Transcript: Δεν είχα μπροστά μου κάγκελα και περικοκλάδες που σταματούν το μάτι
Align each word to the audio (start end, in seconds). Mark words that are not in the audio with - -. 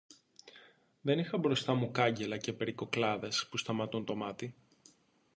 Δεν 1.01 1.19
είχα 1.19 1.37
μπροστά 1.37 1.73
μου 1.73 1.91
κάγκελα 1.91 2.37
και 2.37 2.53
περικοκλάδες 2.53 3.47
που 3.51 3.57
σταματούν 3.57 4.05
το 4.05 4.15
μάτι 4.15 4.55